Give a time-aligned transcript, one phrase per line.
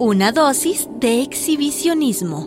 [0.00, 2.46] Una dosis de exhibicionismo.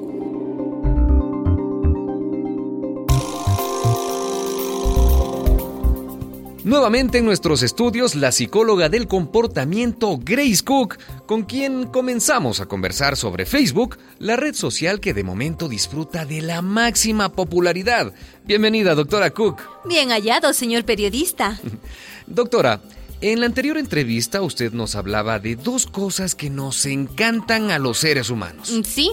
[6.63, 13.17] Nuevamente en nuestros estudios, la psicóloga del comportamiento Grace Cook, con quien comenzamos a conversar
[13.17, 18.13] sobre Facebook, la red social que de momento disfruta de la máxima popularidad.
[18.45, 19.61] Bienvenida, doctora Cook.
[19.83, 21.59] Bien hallado, señor periodista.
[22.27, 22.79] doctora,
[23.21, 27.99] en la anterior entrevista usted nos hablaba de dos cosas que nos encantan a los
[27.99, 28.73] seres humanos.
[28.85, 29.11] Sí,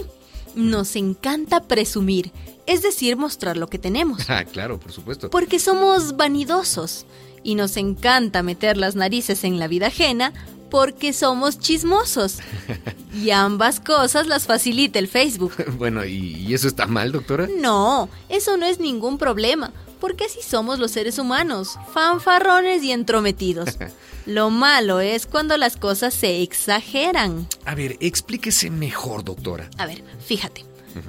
[0.55, 2.31] nos encanta presumir,
[2.65, 4.29] es decir, mostrar lo que tenemos.
[4.29, 5.29] Ah, claro, por supuesto.
[5.29, 7.05] Porque somos vanidosos
[7.43, 10.33] y nos encanta meter las narices en la vida ajena
[10.69, 12.39] porque somos chismosos.
[13.11, 15.51] Y ambas cosas las facilita el Facebook.
[15.79, 17.49] Bueno, ¿y eso está mal, doctora?
[17.59, 23.77] No, eso no es ningún problema, porque así somos los seres humanos, fanfarrones y entrometidos.
[24.25, 27.47] Lo malo es cuando las cosas se exageran.
[27.65, 29.69] A ver, explíquese mejor, doctora.
[29.77, 30.65] A ver, fíjate.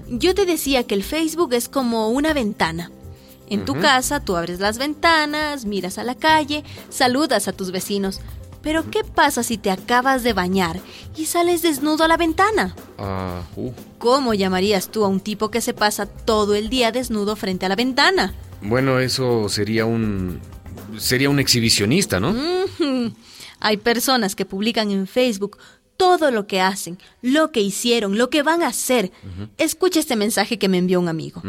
[0.08, 2.90] Yo te decía que el Facebook es como una ventana.
[3.48, 8.20] En tu casa tú abres las ventanas, miras a la calle, saludas a tus vecinos.
[8.62, 10.80] Pero ¿qué pasa si te acabas de bañar
[11.16, 12.76] y sales desnudo a la ventana?
[12.98, 13.72] Ah, uh.
[13.98, 17.68] ¿Cómo llamarías tú a un tipo que se pasa todo el día desnudo frente a
[17.68, 18.34] la ventana?
[18.62, 20.40] Bueno, eso sería un...
[20.98, 22.34] sería un exhibicionista, ¿no?
[23.60, 25.58] Hay personas que publican en Facebook
[25.96, 29.12] todo lo que hacen, lo que hicieron, lo que van a hacer.
[29.58, 31.42] Escucha este mensaje que me envió un amigo.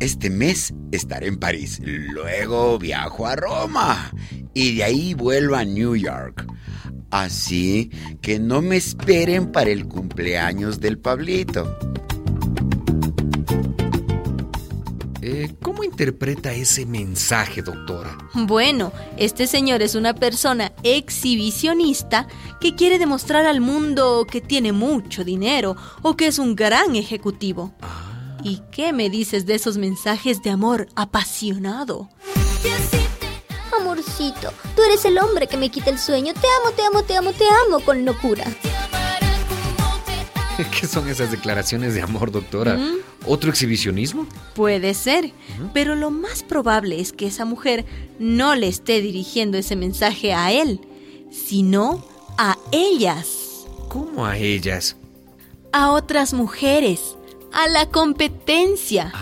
[0.00, 4.12] Este mes estaré en París, luego viajo a Roma
[4.52, 6.46] y de ahí vuelvo a New York.
[7.10, 11.78] Así que no me esperen para el cumpleaños del Pablito.
[15.30, 18.16] Eh, ¿Cómo interpreta ese mensaje, doctora?
[18.32, 22.26] Bueno, este señor es una persona exhibicionista
[22.62, 27.74] que quiere demostrar al mundo que tiene mucho dinero o que es un gran ejecutivo.
[27.82, 28.38] Ah.
[28.42, 32.08] ¿Y qué me dices de esos mensajes de amor apasionado?
[33.78, 36.32] Amorcito, tú eres el hombre que me quita el sueño.
[36.32, 38.44] Te amo, te amo, te amo, te amo con locura.
[40.80, 42.76] ¿Qué son esas declaraciones de amor, doctora?
[42.76, 42.96] ¿Mm?
[43.26, 44.26] ¿Otro exhibicionismo?
[44.54, 45.32] Puede ser,
[45.72, 47.84] pero lo más probable es que esa mujer
[48.18, 50.80] no le esté dirigiendo ese mensaje a él,
[51.30, 52.04] sino
[52.38, 53.66] a ellas.
[53.88, 54.96] ¿Cómo a ellas?
[55.72, 57.16] A otras mujeres
[57.52, 59.12] a la competencia.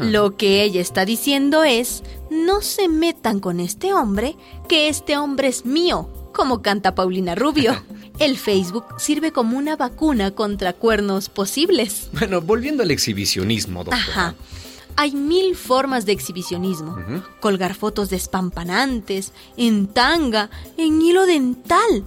[0.00, 4.36] Lo que ella está diciendo es, no se metan con este hombre,
[4.68, 7.82] que este hombre es mío, como canta Paulina Rubio.
[8.22, 12.08] El Facebook sirve como una vacuna contra cuernos posibles.
[12.12, 14.00] Bueno, volviendo al exhibicionismo, doctora.
[14.00, 14.34] Ajá.
[14.94, 16.96] Hay mil formas de exhibicionismo.
[17.40, 22.04] Colgar fotos despampanantes, en tanga, en hilo dental.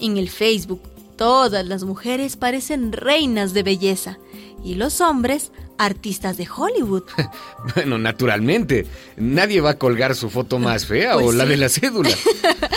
[0.00, 0.80] En el Facebook,
[1.16, 4.18] todas las mujeres parecen reinas de belleza
[4.64, 7.02] y los hombres artistas de Hollywood.
[7.74, 8.86] bueno, naturalmente.
[9.16, 12.10] Nadie va a colgar su foto más fea Pues o la de la cédula.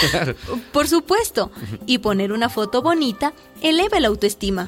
[0.73, 1.51] Por supuesto.
[1.85, 4.67] Y poner una foto bonita eleva la autoestima.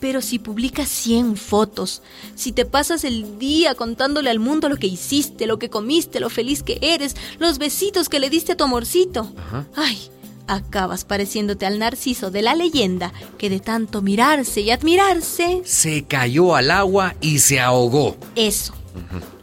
[0.00, 2.02] Pero si publicas 100 fotos,
[2.34, 6.30] si te pasas el día contándole al mundo lo que hiciste, lo que comiste, lo
[6.30, 9.32] feliz que eres, los besitos que le diste a tu amorcito,
[9.74, 10.10] ay,
[10.46, 16.54] acabas pareciéndote al narciso de la leyenda que de tanto mirarse y admirarse, Se cayó
[16.54, 18.16] al agua y se ahogó.
[18.36, 18.74] eso.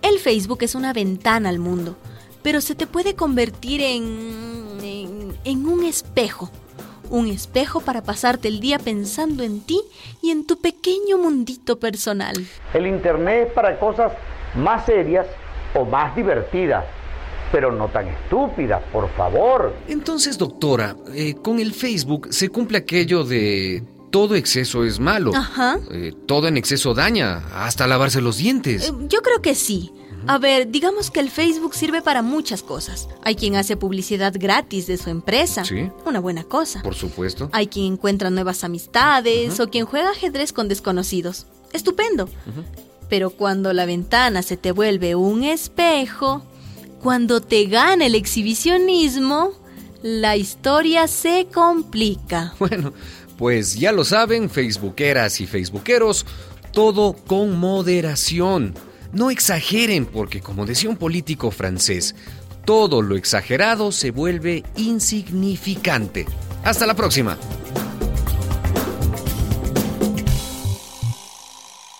[0.02, 1.96] El Facebook es una ventana al mundo,
[2.42, 6.50] pero se te puede convertir en, en, en un espejo.
[7.10, 9.82] Un espejo para pasarte el día pensando en ti
[10.22, 12.36] y en tu pequeño mundito personal.
[12.74, 14.14] El Internet es para cosas
[14.56, 15.28] más serias
[15.76, 16.86] o más divertidas,
[17.52, 19.74] pero no tan estúpidas, por favor.
[19.88, 25.32] Entonces, doctora, eh, con el Facebook se cumple aquello de todo exceso es malo.
[25.36, 25.80] Ajá.
[25.92, 28.90] Eh, todo en exceso daña, hasta lavarse los dientes.
[28.90, 29.92] Eh, Yo creo que sí.
[30.28, 33.10] A ver, digamos que el Facebook sirve para muchas cosas.
[33.24, 35.66] Hay quien hace publicidad gratis de su empresa.
[35.66, 35.90] Sí.
[36.06, 36.84] Una buena cosa.
[36.84, 37.50] Por supuesto.
[37.54, 41.48] Hay quien encuentra nuevas amistades o quien juega ajedrez con desconocidos.
[41.74, 42.30] Estupendo.
[43.10, 46.44] Pero cuando la ventana se te vuelve un espejo,
[47.02, 49.54] cuando te gana el exhibicionismo,
[50.02, 52.54] la historia se complica.
[52.60, 52.94] Bueno,
[53.38, 56.26] pues ya lo saben, facebookeras y facebookeros,
[56.72, 58.76] todo con moderación.
[59.14, 62.16] No exageren, porque como decía un político francés,
[62.66, 66.28] todo lo exagerado se vuelve insignificante.
[66.64, 67.38] Hasta la próxima.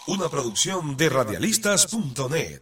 [0.08, 2.62] Una producción de radialistas.net.